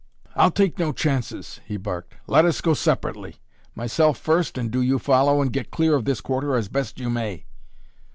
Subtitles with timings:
[0.35, 2.15] "I'll take no chances," he barked.
[2.25, 3.35] "Let us go separately.
[3.75, 7.11] Myself first and do you follow and get clear of this quarter as best you
[7.11, 7.45] may."